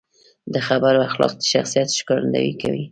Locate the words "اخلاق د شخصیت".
1.09-1.87